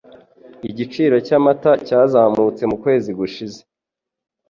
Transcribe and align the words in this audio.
Igiciro 0.69 1.15
cyamata 1.27 1.71
cyazamutse 1.87 2.63
mukwezi 2.69 3.11
gushize. 3.19 3.59